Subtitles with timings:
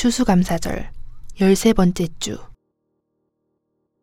[0.00, 0.88] 추수감사절
[1.36, 2.38] 13번째 주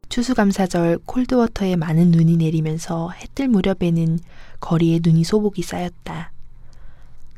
[0.09, 4.19] 추수감사절 콜드워터에 많은 눈이 내리면서 해 뜰 무렵에는
[4.59, 6.31] 거리에 눈이 소복이 쌓였다.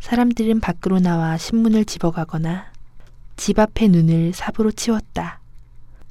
[0.01, 2.73] 사람들은 밖으로 나와 신문을 집어가거나
[3.37, 5.39] 집 앞의 눈을 삽으로 치웠다.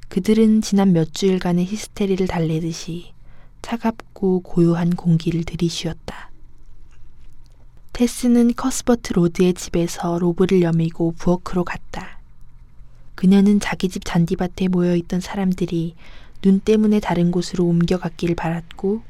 [0.07, 3.13] 그들은 지난 몇 주일간의 히스테리를 달래듯이
[3.61, 6.31] 차갑고 고요한 공기를 들이쉬었다.
[7.93, 12.18] 테스는 커스버트 로드의 집에서 로브를 여미고 부엌으로 갔다.
[13.19, 15.93] 그녀는 자기 집 잔디밭에 모여있던 사람들이
[16.41, 19.01] 눈 때문에 다른 곳으로 옮겨갔기를 바랐고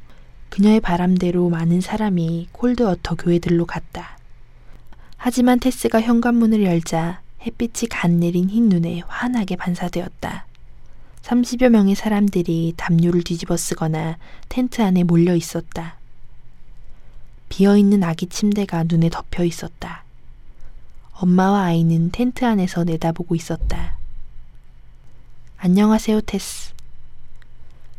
[0.50, 4.18] 그녀의 바람대로 많은 사람이 콜드워터 교회들로 갔다.
[5.16, 10.48] 하지만 테스가 현관문을 열자 햇빛이 간 내린 흰 눈에 환하게 반사되었다.
[11.22, 14.18] 30여 명의 사람들이 담요를 뒤집어 쓰거나
[14.50, 16.00] 텐트 안에 몰려 있었다.
[17.50, 20.04] 비어있는 아기 침대가 눈에 덮여 있었다.
[21.12, 23.99] 엄마와 아이는 텐트 안에서 내다보고 있었다.
[25.62, 26.72] 안녕하세요, 테스.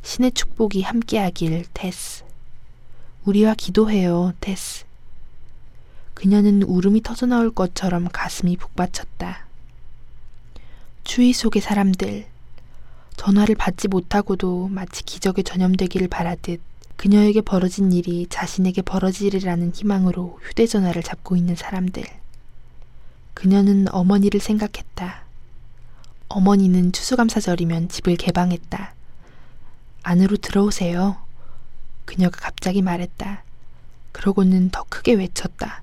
[0.00, 2.24] 신의 축복이 함께하길, 테스.
[3.26, 4.86] 우리와 기도해요, 테스.
[6.14, 9.44] 그녀는 울음이 터져나올 것처럼 가슴이 북받쳤다.
[11.04, 12.24] 추위 속의 사람들,
[13.16, 16.62] 전화를 받지 못하고도 마치 기적에 전염되기를 바라듯
[16.96, 22.04] 그녀에게 벌어진 일이 자신에게 벌어지리라는 희망으로 휴대전화를 잡고 있는 사람들.
[23.34, 25.28] 그녀는 어머니를 생각했다.
[26.30, 28.94] 어머니는 추수감사절이면 집을 개방했다.
[30.04, 31.16] 안으로 들어오세요.
[32.04, 33.42] 그녀가 갑자기 말했다.
[34.12, 35.82] 그러고는 더 크게 외쳤다.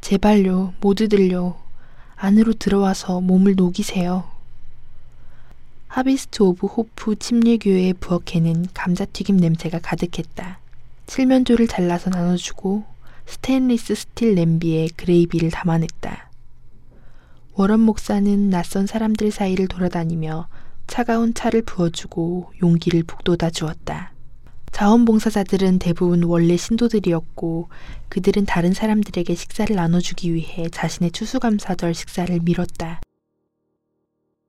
[0.00, 1.56] 제발요, 모두들요.
[2.16, 4.28] 안으로 들어와서 몸을 녹이세요.
[5.86, 10.58] 하비스트 오브 호프 침례교회의 부엌에는 감자튀김 냄새가 가득했다.
[11.06, 12.84] 칠면조를 잘라서 나눠주고
[13.26, 16.30] 스테인리스 스틸 냄비에 그레이비를 담아냈다.
[17.56, 20.48] 워런 목사는 낯선 사람들 사이를 돌아다니며
[20.88, 24.12] 차가운 차를 부어주고 용기를 북돋아 주었다.
[24.72, 27.68] 자원봉사자들은 대부분 원래 신도들이었고
[28.08, 33.00] 그들은 다른 사람들에게 식사를 나눠주기 위해 자신의 추수감사절 식사를 미뤘다.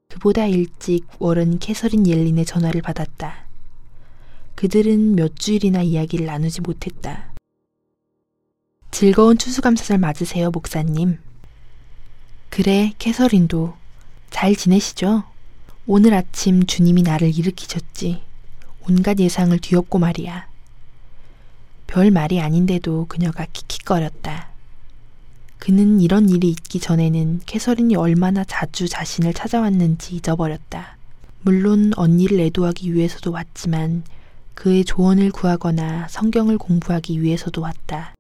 [0.10, 3.46] 그보다 일찍 워런이 캐서린 옐린의 전화를 받았다.
[4.56, 7.36] 그들은 몇 주일이나 이야기를 나누지 못했다.
[8.90, 11.20] 즐거운 추수감사절 맞으세요, 목사님.
[12.56, 13.74] 그래, 캐서린도.
[14.30, 15.26] 잘 지내시죠?
[15.88, 18.22] 오늘 아침 주님이 나를 일으키셨지.
[18.88, 20.48] 온갖 예상을 뒤엎고 말이야.
[21.86, 24.48] 별 말이 아닌데도 그녀가 킥킥거렸다.
[25.58, 30.96] 그는 이런 일이 있기 전에는 캐서린이 얼마나 자주 자신을 찾아왔는지 잊어버렸다.
[31.42, 34.04] 물론 언니를 애도하기 위해서도 왔지만
[34.54, 38.16] 그의 조언을 구하거나 성경을 공부하기 위해서도 왔다.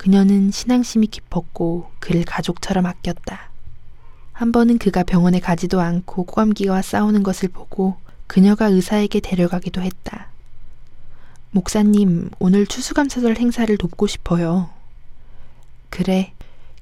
[0.00, 3.50] 그녀는 신앙심이 깊었고 그를 가족처럼 아꼈다.
[4.32, 10.28] 한 번은 그가 병원에 가지도 않고 코감기와 싸우는 것을 보고 그녀가 의사에게 데려가기도 했다.
[11.50, 14.70] 목사님, 오늘 추수감사절 행사를 돕고 싶어요.
[15.90, 16.32] 그래,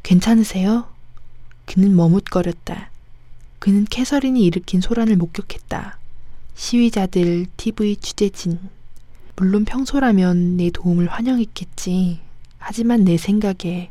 [0.05, 0.87] 괜찮으세요?
[1.67, 2.93] 그는 머뭇거렸다.
[3.59, 5.99] 그는 캐서린이 일으킨 소란을 목격했다.
[6.55, 8.61] 시위자들, TV 취재진.
[9.35, 12.28] 물론 평소라면 내 도움을 환영했겠지.
[12.59, 13.91] 하지만 내 생각에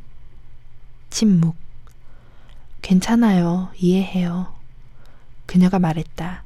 [1.09, 1.55] 침묵.
[2.81, 3.69] 괜찮아요.
[3.77, 4.53] 이해해요.
[5.45, 6.43] 그녀가 말했다.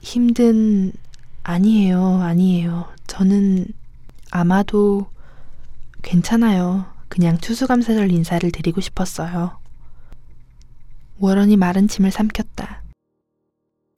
[0.00, 0.92] 힘든,
[1.42, 2.88] 아니에요, 아니에요.
[3.06, 3.66] 저는
[4.30, 5.10] 아마도
[6.02, 6.86] 괜찮아요.
[7.08, 9.58] 그냥 추수감사절 인사를 드리고 싶었어요.
[11.18, 12.82] 워런이 마른 침을 삼켰다.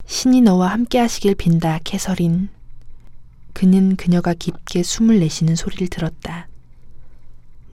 [0.07, 2.49] 신이 너와 함께 하시길 빈다, 캐서린.
[3.53, 6.49] 그는 그녀가 깊게 숨을 내쉬는 소리를 들었다.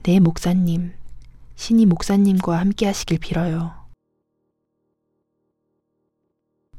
[0.02, 0.94] 네, 목사님.
[1.56, 3.74] 신이 목사님과 함께 하시길 빌어요.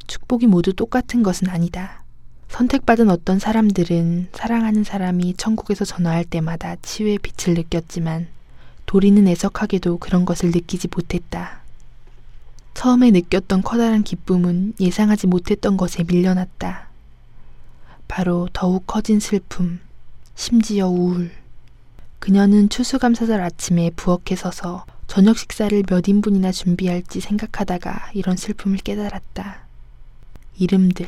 [0.08, 2.04] 축복이 모두 똑같은 것은 아니다.
[2.50, 8.28] 선택받은 어떤 사람들은 사랑하는 사람이 천국에서 전화할 때마다 치유의 빛을 느꼈지만
[8.88, 11.62] 도리는 애석하게도 그런 것을 느끼지 못했다.
[12.73, 16.90] 처음에 느꼈던 커다란 기쁨은 예상하지 못했던 것에 밀려났다.
[18.08, 19.79] 바로 더욱 커진 슬픔,
[20.34, 21.41] 심지어 우울.
[22.22, 29.66] 그녀는 추수감사절 아침에 부엌에 서서 저녁 식사를 몇 인분이나 준비할지 생각하다가 이런 슬픔을 깨달았다.
[30.56, 31.08] 이름들.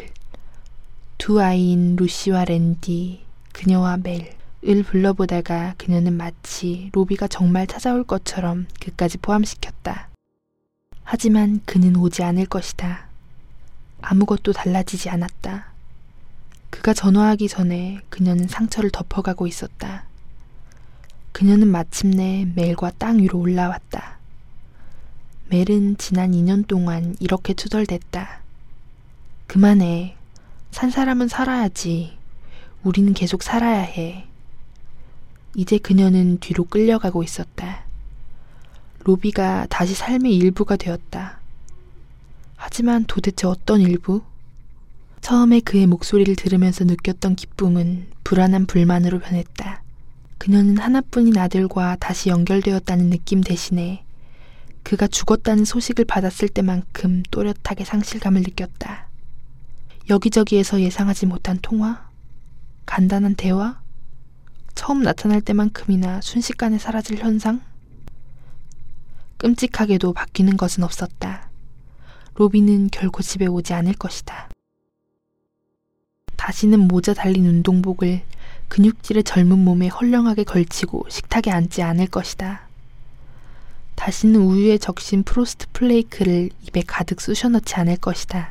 [1.20, 3.22] 두 아이인 루시와 랜디,
[3.52, 10.10] 그녀와 멜을 불러보다가 그녀는 마치 로비가 정말 찾아올 것처럼 그까지 포함시켰다.
[11.04, 13.06] 하지만 그는 오지 않을 것이다.
[14.02, 15.74] 아무것도 달라지지 않았다.
[16.72, 20.08] 그가 전화하기 전에 그녀는 상처를 덮어가고 있었다.
[21.34, 24.20] 그녀는 마침내 멜과 땅 위로 올라왔다.
[25.50, 28.42] 멜은 지난 2년 동안 이렇게 투덜댔다.
[29.48, 30.16] 그만해.
[30.72, 32.18] 산 사람은 살아야지.
[32.84, 34.28] 우리는 계속 살아야 해.
[35.56, 37.84] 이제 그녀는 뒤로 끌려가고 있었다.
[39.04, 41.40] 로비가 다시 삶의 일부가 되었다.
[42.56, 44.22] 하지만 도대체 어떤 일부?
[45.22, 49.83] 처음에 그의 목소리를 들으면서 느꼈던 기쁨은 불안한 불만으로 변했다.
[50.44, 54.04] 그녀는 하나뿐인 아들과 다시 연결되었다는 느낌 대신에
[54.84, 59.08] 그가 죽었다는 소식을 받았을 때만큼 또렷하게 상실감을 느꼈다.
[60.10, 62.10] 여기저기에서 예상하지 못한 통화?
[62.86, 63.80] 간단한 대화?
[64.76, 67.62] 처음 나타날 때만큼이나 순식간에 사라질 현상?
[69.38, 71.50] 끔찍하게도 바뀌는 것은 없었다.
[72.34, 74.50] 로비는 결코 집에 오지 않을 것이다.
[76.36, 78.24] 다시는 모자 달린 운동복을
[78.74, 82.62] 근육질의 젊은 몸에 헐렁하게 걸치고 식탁에 앉지 않을 것이다.
[83.94, 88.50] 다시는 우유에 적신 프로스트 플레이크를 입에 가득 쑤셔 넣지 않을 것이다.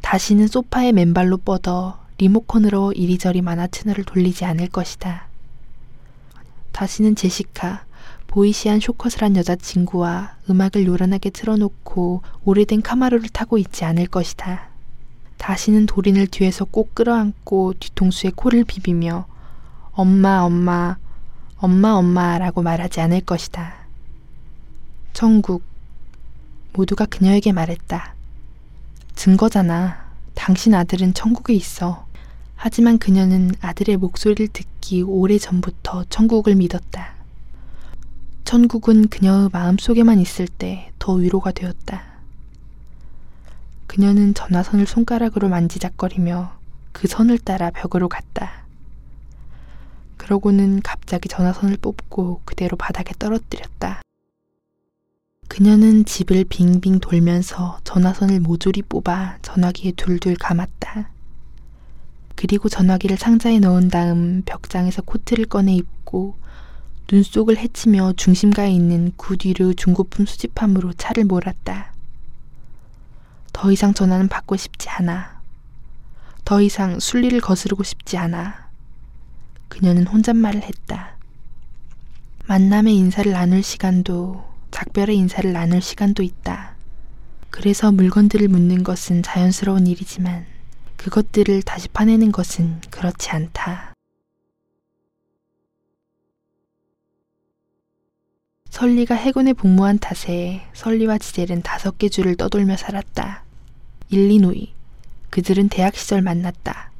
[0.00, 5.28] 다시는 소파에 맨발로 뻗어 리모컨으로 이리저리 마나트너를 돌리지 않을 것이다.
[6.72, 7.84] 다시는 제시카,
[8.26, 14.75] 보이시한 쇼컷을 한 여자친구와 음악을 요란하게 틀어놓고 오래된 카마로를 타고 있지 않을 것이다.
[15.38, 19.26] 다시는 도린을 뒤에서 꼭 끌어안고 뒤통수에 코를 비비며
[19.92, 20.96] 엄마, 엄마,
[21.56, 23.74] 엄마, 엄마라고 말하지 않을 것이다.
[25.12, 25.62] 천국.
[26.72, 28.14] 모두가 그녀에게 말했다.
[29.14, 30.04] 증거잖아.
[30.34, 32.06] 당신 아들은 천국에 있어.
[32.54, 37.14] 하지만 그녀는 아들의 목소리를 듣기 오래 전부터 천국을 믿었다.
[38.44, 42.02] 천국은 그녀의 마음속에만 있을 때 더 위로가 되었다.
[43.86, 46.52] 그녀는 전화선을 손가락으로 만지작거리며
[46.92, 48.66] 그 선을 따라 벽으로 갔다.
[50.16, 54.02] 그러고는 갑자기 전화선을 뽑고 그대로 바닥에 떨어뜨렸다.
[55.48, 61.10] 그녀는 집을 빙빙 돌면서 전화선을 모조리 뽑아 전화기에 둘둘 감았다.
[62.34, 66.36] 그리고 전화기를 상자에 넣은 다음 벽장에서 코트를 꺼내 입고
[67.06, 71.95] 눈 속을 헤치며 중심가에 있는 구 뒤로 중고품 수집함으로 차를 몰았다.
[73.56, 75.40] 더 이상 전화는 받고 싶지 않아.
[76.44, 78.68] 더 이상 순리를 거스르고 싶지 않아.
[79.68, 81.16] 그녀는 혼잣말을 했다.
[82.44, 86.76] 만남의 인사를 나눌 시간도 작별의 인사를 나눌 시간도 있다.
[87.48, 90.44] 그래서 물건들을 묻는 것은 자연스러운 일이지만
[90.98, 93.94] 그것들을 다시 파내는 것은 그렇지 않다.
[98.68, 103.45] 설리가 해군에 복무한 탓에 설리와 지젤은 다섯 개 주를 떠돌며 살았다.
[104.10, 104.72] 일리노이.
[105.30, 106.90] 그들은 대학 시절 만났다.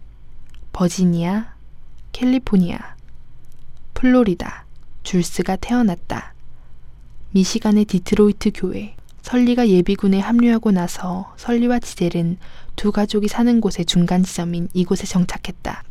[0.72, 1.54] 버지니아,
[2.12, 2.96] 캘리포니아,
[3.94, 4.66] 플로리다,
[5.02, 6.34] 줄스가 태어났다.
[7.30, 8.94] 미시간의 디트로이트 교회.
[9.22, 12.38] 설리가 예비군에 합류하고 나서 설리와 지젤은
[12.76, 15.82] 두 가족이 사는 곳의 중간 지점인 이곳에 정착했다.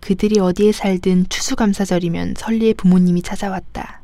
[0.00, 4.00] 그들이 어디에 살든 추수감사절이면 설리의 부모님이 찾아왔다.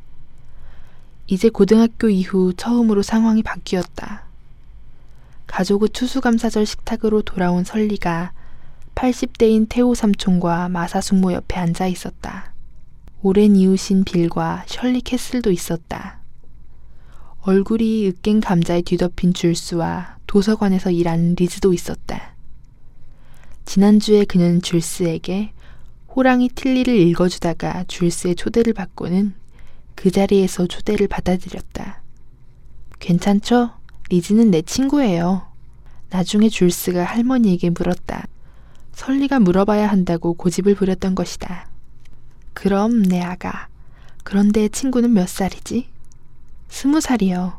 [1.29, 4.25] 이제 고등학교 이후 처음으로 상황이 바뀌었다.
[5.53, 8.33] 가족의 추수감사절 식탁으로 돌아온 설리가
[8.95, 12.55] 80대인 태호 삼촌과 마사 숙모 옆에 앉아 있었다.
[13.21, 16.21] 오랜 이웃인 빌과 셜리 캐슬도 있었다.
[17.43, 22.35] 얼굴이 으깬 감자에 뒤덮인 줄스와 도서관에서 일하는 리즈도 있었다.
[23.67, 25.53] 지난주에 그는 줄스에게
[26.17, 29.35] 호랑이 틸리를 읽어주다가 줄스의 초대를 받고는
[29.97, 32.01] 그 자리에서 초대를 받아들였다.
[33.01, 33.82] 괜찮죠?
[34.13, 35.47] 리즈는 내 친구예요.
[36.11, 38.27] 나중에 줄스가 할머니에게 물었다.
[38.93, 41.71] 설리가 물어봐야 한다고 고집을 부렸던 것이다.
[42.53, 43.69] 그럼 내 아가.
[44.23, 45.89] 그런데 친구는 몇 살이지?
[46.69, 47.59] 스무 살이요.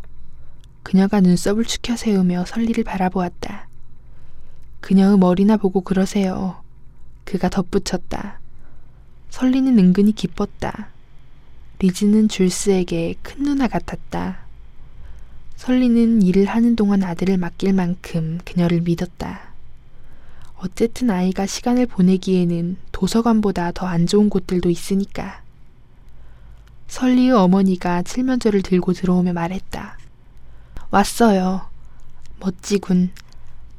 [0.83, 3.67] 그녀가 눈썹을 축혀 세우며 설리를 바라보았다.
[4.79, 6.61] 그녀의 머리나 보고 그러세요.
[7.23, 8.39] 그가 덧붙였다.
[9.31, 10.89] 설리는 은근히 기뻤다.
[11.79, 14.42] 리즈는 줄스에게 큰 누나 같았다.
[15.55, 19.53] 설리는 일을 하는 동안 아들을 맡길 만큼 그녀를 믿었다.
[20.57, 25.41] 어쨌든 아이가 시간을 보내기에는 도서관보다 더 안 좋은 곳들도 있으니까.
[26.87, 29.97] 설리의 어머니가 칠면조를 들고 들어오며 말했다.
[30.91, 31.67] 왔어요.
[32.39, 33.11] 멋지군.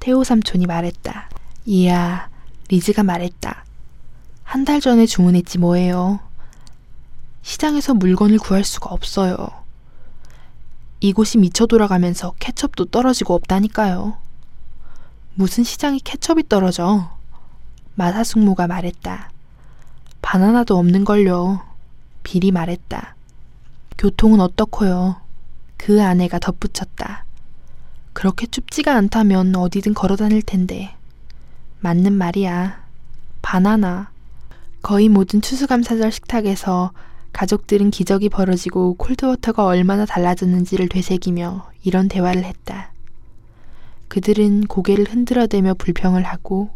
[0.00, 1.28] 태호 삼촌이 말했다.
[1.66, 2.28] 이야,
[2.69, 3.64] 리즈가 말했다.
[4.43, 6.21] 한 달 전에 주문했지 뭐예요.
[7.43, 9.63] 시장에서 물건을 구할 수가 없어요.
[11.04, 14.16] 이곳이 미쳐 돌아가면서 케첩도 떨어지고 없다니까요.
[15.34, 17.14] 무슨 시장에 케첩이 떨어져?
[17.96, 19.30] 마사숙모가 말했다.
[20.23, 21.61] 바나나도 없는걸요.
[22.23, 23.16] 빌이 말했다.
[23.99, 25.16] 교통은 어떻고요?
[25.76, 27.26] 그 아내가 덧붙였다.
[28.14, 30.96] 그렇게 춥지가 않다면 어디든 걸어 다닐 텐데.
[31.80, 32.82] 맞는 말이야.
[33.42, 34.11] 바나나.
[34.80, 36.92] 거의 모든 추수감사절 식탁에서
[37.34, 42.92] 가족들은 기적이 벌어지고 콜드워터가 얼마나 달라졌는지를 되새기며 이런 대화를 했다.
[44.06, 46.70] 그들은 고개를 흔들어대며 불평을 하고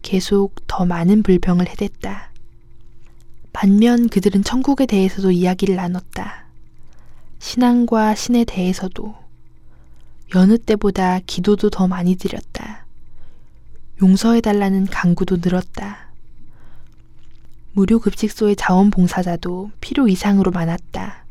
[0.00, 2.32] 계속 더 많은 불평을 해댔다.
[3.52, 6.46] 반면 그들은 천국에 대해서도 이야기를 나눴다.
[7.38, 9.14] 신앙과 신에 대해서도
[10.34, 12.86] 여느 때보다 기도도 더 많이 드렸다.
[14.00, 16.09] 용서해달라는 강구도 늘었다.
[17.72, 21.24] 무료 급식소의 자원봉사자도 필요 이상으로 많았다.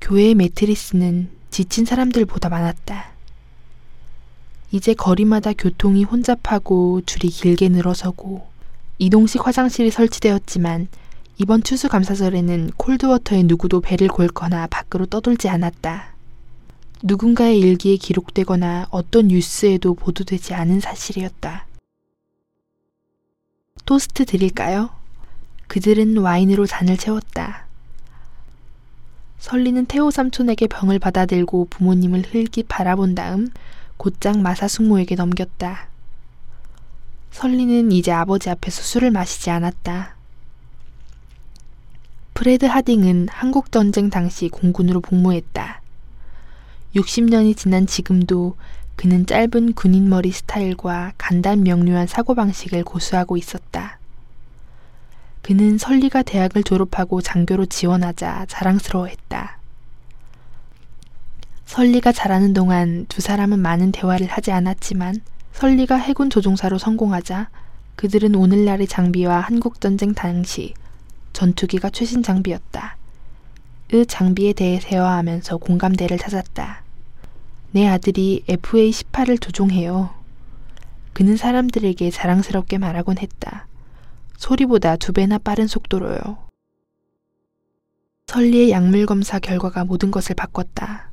[0.00, 3.12] 교회의 매트리스는 지친 사람들보다 많았다.
[4.72, 8.48] 이제 거리마다 교통이 혼잡하고 줄이 길게 늘어서고
[8.98, 10.88] 이동식 화장실이 설치되었지만
[11.38, 16.14] 이번 추수감사절에는 콜드워터에 누구도 배를 골거나 밖으로 떠돌지 않았다.
[17.04, 21.66] 누군가의 일기에 기록되거나 어떤 뉴스에도 보도되지 않은 사실이었다.
[23.84, 24.97] 토스트 드릴까요?
[25.68, 27.66] 그들은 와인으로 잔을 채웠다.
[29.38, 33.48] 설리는 태호 삼촌에게 병을 받아들고 부모님을 흘기 바라본 다음
[33.96, 35.88] 곧장 마사숙모에게 넘겼다.
[37.30, 40.16] 설리는 이제 아버지 앞에서 술을 마시지 않았다.
[42.34, 45.82] 프레드 하딩은 한국전쟁 당시 공군으로 복무했다.
[46.94, 48.56] 60년이 지난 지금도
[48.96, 53.97] 그는 짧은 군인 머리 스타일과 간단 명료한 사고방식을 고수하고 있었다.
[55.48, 59.58] 그는 설리가 대학을 졸업하고 장교로 지원하자 자랑스러워했다.
[61.64, 67.48] 설리가 자라는 동안 두 사람은 많은 대화를 하지 않았지만 설리가 해군 조종사로 성공하자
[67.96, 70.74] 그들은 오늘날의 장비와 한국전쟁 당시
[71.32, 72.98] 전투기가 최신 장비였다.
[73.88, 76.82] 그 장비에 대해 대화하면서 공감대를 찾았다.
[77.70, 80.10] 내 아들이 FA-18을 조종해요.
[81.14, 83.66] 그는 사람들에게 자랑스럽게 말하곤 했다.
[84.38, 86.48] 소리보다 두 배나 빠른 속도로요.
[88.28, 91.10] 설리의 약물 검사 결과가 모든 것을 바꿨다.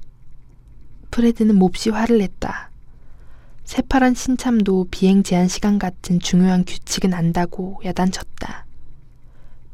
[1.09, 2.69] 프레드는 몹시 화를 냈다.
[3.63, 8.67] 새파란 신참도 비행 제한 시간 같은 중요한 규칙은 안다고 야단쳤다.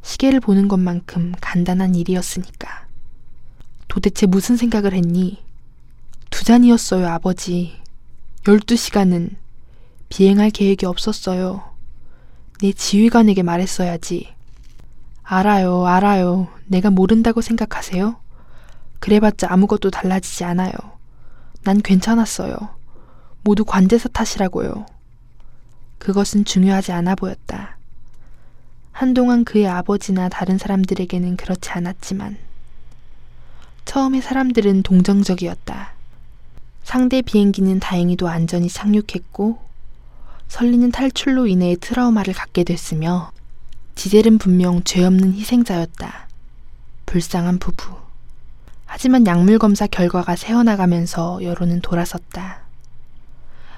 [0.01, 2.87] 시계를 보는 것만큼 간단한 일이었으니까.
[3.89, 5.43] 도대체 무슨 생각을 했니?
[6.29, 7.75] 두 잔이었어요, 아버지.
[8.47, 9.35] 열두 시간은
[10.07, 11.70] 비행할 계획이 없었어요.
[12.61, 14.35] 내 지휘관에게 말했어야지.
[15.23, 16.47] 알아요, 알아요.
[16.67, 18.17] 내가 모른다고 생각하세요?
[18.99, 20.71] 그래봤자 아무것도 달라지지 않아요.
[21.63, 22.55] 난 괜찮았어요.
[23.43, 24.85] 모두 관제사 탓이라고요.
[25.97, 27.77] 그것은 중요하지 않아 보였다.
[28.91, 32.37] 한동안 그의 아버지나 다른 사람들에게는 그렇지 않았지만,
[33.85, 35.93] 처음에 사람들은 동정적이었다.
[36.83, 39.70] 상대 비행기는 다행히도 안전히 착륙했고,
[40.51, 43.31] 설리는 탈출로 인해 트라우마를 갖게 됐으며
[43.95, 46.27] 지젤은 분명 죄 없는 희생자였다.
[47.05, 47.95] 불쌍한 부부.
[48.85, 52.63] 하지만 약물 검사 결과가 새어나가면서 여론은 돌아섰다.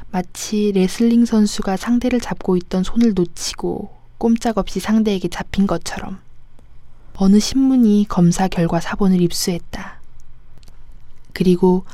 [0.09, 6.21] 마치 레슬링 선수가 상대를 잡고 있던 손을 놓치고 꼼짝없이 상대에게 잡힌 것처럼
[7.13, 9.99] 어느 신문이 검사 결과 사본을 입수했다.
[11.33, 11.85] 그리고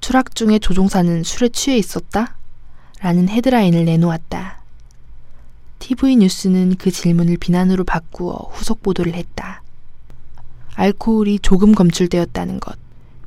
[0.00, 2.38] 추락 중에 조종사는 술에 취해 있었다?
[3.04, 4.62] 라는 헤드라인을 내놓았다.
[5.78, 9.62] TV 뉴스는 그 질문을 비난으로 바꾸어 후속 보도를 했다.
[10.74, 12.78] 알코올이 조금 검출되었다는 것,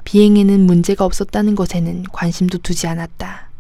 [0.04, 3.52] 비행에는 문제가 없었다는 것에는 관심도 두지 않았다.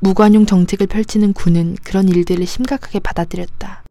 [0.00, 3.84] 무관용 정책을 펼치는 군은 그런 일들을 심각하게 받아들였다.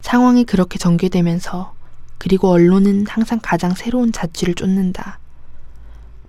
[0.00, 1.74] 상황이 그렇게 전개되면서
[2.18, 5.20] 그리고 언론은 항상 가장 새로운 자취를 쫓는다.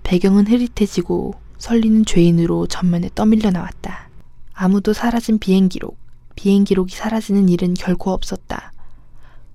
[0.04, 4.10] 배경은 흐릿해지고 설리는 죄인으로 전면에 떠밀려 나왔다.
[4.54, 5.98] 아무도 사라진 비행 기록,
[6.36, 8.74] 비행 기록이 사라지는 일은 결코 없었다.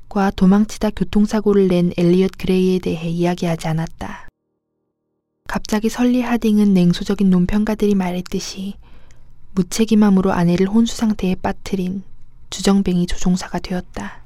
[0.09, 4.27] 과 도망치다 교통사고를 낸 엘리엇 그레이에 대해 이야기하지 않았다.
[5.47, 8.77] 갑자기 설리 하딩은 냉소적인 논평가들이 말했듯이
[9.53, 12.05] 무책임함으로 아내를 혼수 상태에 빠뜨린
[12.49, 14.23] 주정뱅이 조종사가 되었다.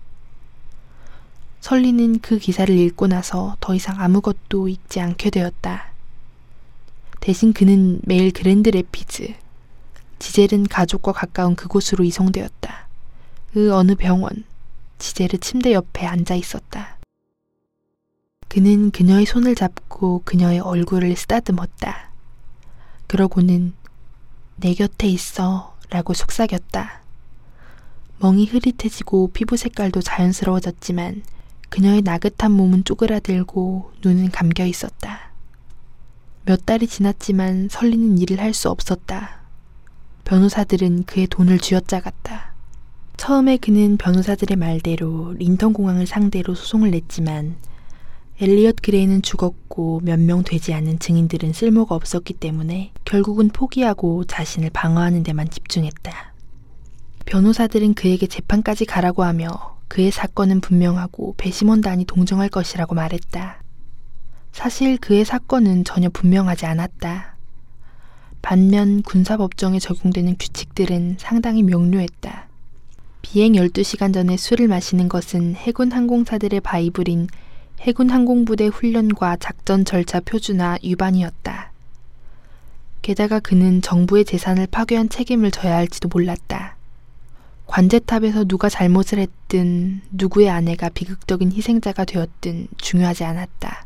[1.60, 5.91] 설리는 그 기사를 읽고 나서 더 이상 아무것도 읽지 않게 되었다.
[7.22, 9.32] 대신 그는 매일 그랜드 레피즈,
[10.18, 12.88] 지젤은 가족과 가까운 그곳으로 이송되었다.
[13.52, 14.42] 그 어느 병원,
[14.98, 16.98] 지젤의 침대 옆에 앉아 있었다.
[18.48, 22.10] 그는 그녀의 손을 잡고 그녀의 얼굴을 쓰다듬었다.
[23.06, 23.72] 그러고는
[24.56, 27.02] 내 곁에 있어 라고 속삭였다.
[28.18, 31.22] 멍이 흐릿해지고 피부 색깔도 자연스러워졌지만
[31.68, 35.11] 그녀의 나긋한 몸은 쪼그라들고 눈은 감겨 있었다.
[36.44, 39.42] 몇 달이 지났지만 설리는 일을 할 수 없었다.
[40.24, 42.52] 변호사들은 그의 돈을 쥐어짜갔다.
[43.16, 47.56] 처음에 그는 변호사들의 말대로 린턴 공항을 상대로 소송을 냈지만
[48.40, 55.22] 엘리엇 그레이는 죽었고 몇 명 되지 않은 증인들은 쓸모가 없었기 때문에 결국은 포기하고 자신을 방어하는
[55.22, 56.32] 데만 집중했다.
[57.26, 63.61] 변호사들은 그에게 재판까지 가라고 하며 그의 사건은 분명하고 배심원단이 동정할 것이라고 말했다.
[64.52, 67.36] 사실 그의 사건은 전혀 분명하지 않았다.
[68.42, 72.48] 반면 군사법정에 적용되는 규칙들은 상당히 명료했다.
[73.22, 77.28] 비행 12시간 전에 술을 마시는 것은 해군 항공사들의 바이블인
[77.80, 81.72] 해군 항공부대 훈련과 작전 절차 표준화 위반이었다.
[83.00, 86.76] 게다가 그는 정부의 재산을 파괴한 책임을 져야 할지도 몰랐다.
[87.66, 93.82] 관제탑에서 누가 잘못을 했든 누구의 아내가 비극적인 희생자가 되었든 중요하지 않았다.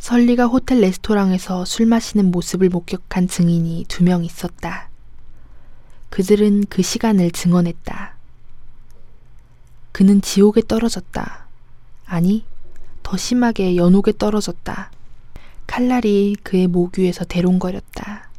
[0.00, 4.88] 설리가 호텔 레스토랑에서 술 마시는 모습을 목격한 증인이 두 명 있었다.
[6.10, 8.14] 그들은 그 시간을 증언했다.
[9.92, 11.46] 그는 지옥에 떨어졌다.
[12.04, 12.44] 아니,
[13.02, 14.90] 더 심하게 연옥에 떨어졌다.
[15.66, 18.30] 칼날이 그의 목 위에서 대롱거렸다.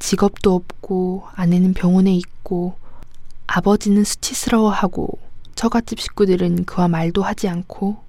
[0.00, 2.76] 직업도 없고 아내는 병원에 있고
[3.46, 5.18] 아버지는 수치스러워하고
[5.54, 8.02] 처갓집 식구들은 그와 말도 하지 않고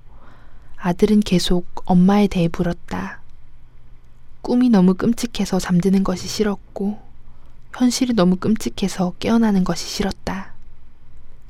[0.77, 3.21] 아들은 계속 엄마에 대해 물었다.
[4.41, 6.99] 꿈이 너무 끔찍해서 잠드는 것이 싫었고
[7.73, 10.53] 현실이 너무 끔찍해서 깨어나는 것이 싫었다.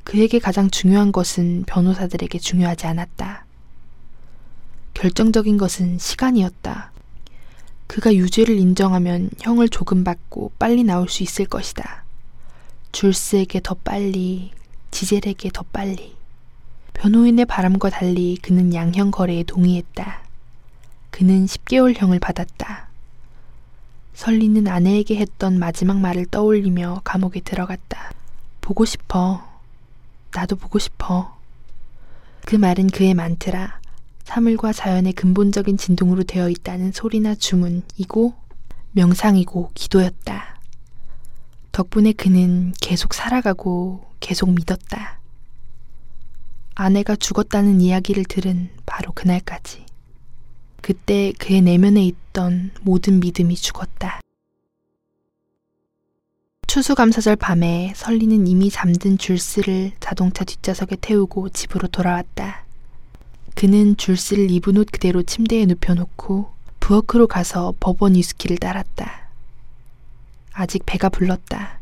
[0.03, 3.45] 그에게 가장 중요한 것은 변호사들에게 중요하지 않았다.
[4.93, 6.91] 결정적인 것은 시간이었다.
[7.87, 12.03] 그가 유죄를 인정하면 형을 조금 받고 빨리 나올 수 있을 것이다.
[12.91, 14.51] 줄스에게 더 빨리,
[14.91, 16.15] 지젤에게 더 빨리.
[16.95, 20.21] 변호인의 바람과 달리 그는 양형 거래에 동의했다.
[21.11, 22.87] 그는 10개월형을 받았다.
[24.13, 28.11] 설리는 아내에게 했던 마지막 말을 떠올리며 감옥에 들어갔다.
[28.61, 29.45] 보고 싶어.
[30.33, 31.37] 나도 보고 싶어.
[32.45, 33.79] 그 말은 그의 만트라,
[34.23, 38.33] 사물과 자연의 근본적인 진동으로 되어 있다는 소리나 주문이고
[38.93, 40.59] 명상이고 기도였다.
[41.71, 45.19] 덕분에 그는 계속 살아가고 계속 믿었다.
[46.75, 49.85] 아내가 죽었다는 이야기를 들은 바로 그날까지.
[50.81, 54.19] 그때 그의 내면에 있던 모든 믿음이 죽었다.
[56.67, 62.65] 추수감사절 밤에 설리는 이미 잠든 줄스를 자동차 뒷좌석에 태우고 집으로 돌아왔다.
[63.55, 69.29] 그는 줄스를 입은 옷 그대로 침대에 눕혀놓고 부엌으로 가서 버번 위스키를 따랐다.
[70.51, 71.79] 아직 배가 불렀다.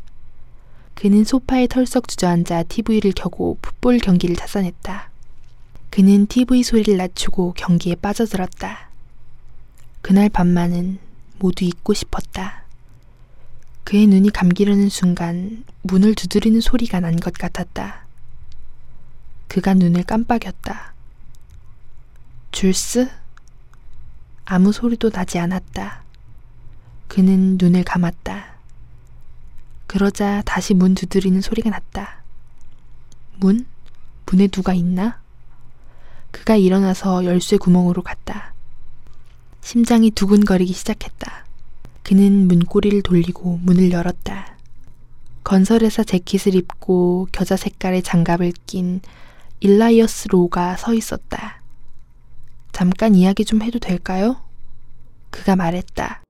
[0.94, 5.10] 그는 소파에 털썩 주저앉아 TV를 켜고 풋볼 경기를 찾아냈다.
[5.90, 8.88] 그는 TV 소리를 낮추고 경기에 빠져들었다.
[10.02, 10.98] 그날 밤만은
[11.38, 12.64] 모두 잊고 싶었다.
[13.84, 18.06] 그의 눈이 감기려는 순간 문을 두드리는 소리가 난 것 같았다.
[19.48, 20.94] 그가 눈을 깜빡였다.
[22.50, 23.08] 줄스?
[24.46, 26.02] 아무 소리도 나지 않았다.
[27.08, 28.53] 그는 눈을 감았다.
[29.94, 32.24] 그러자 다시 문 두드리는 소리가 났다.
[33.36, 33.64] 문?
[34.26, 35.20] 문에 누가 있나?
[36.32, 38.54] 그가 일어나서 열쇠 구멍으로 갔다.
[39.60, 41.46] 심장이 두근거리기 시작했다.
[42.02, 44.58] 그는 문고리를 돌리고 문을 열었다.
[45.44, 49.00] 건설회사 재킷을 입고 겨자 색깔의 장갑을 낀
[49.60, 51.62] 일라이어스 로가 서 있었다.
[52.72, 54.42] 잠깐 이야기 좀 해도 될까요?
[55.30, 56.23] 그가 말했다.